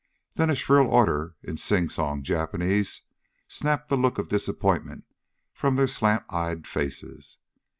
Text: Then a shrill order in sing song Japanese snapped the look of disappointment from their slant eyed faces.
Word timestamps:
Then 0.33 0.49
a 0.49 0.55
shrill 0.55 0.87
order 0.87 1.35
in 1.43 1.57
sing 1.57 1.87
song 1.87 2.23
Japanese 2.23 3.03
snapped 3.47 3.89
the 3.89 3.95
look 3.95 4.17
of 4.17 4.29
disappointment 4.29 5.03
from 5.53 5.75
their 5.75 5.85
slant 5.85 6.23
eyed 6.27 6.65
faces. 6.65 7.37